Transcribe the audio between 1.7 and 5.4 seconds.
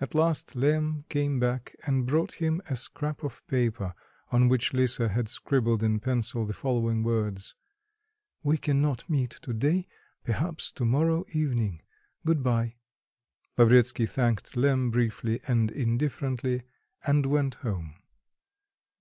and brought him a scrap of paper, on which Lisa had